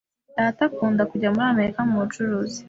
[0.37, 2.59] Data akunda kujya muri Amerika mubucuruzi.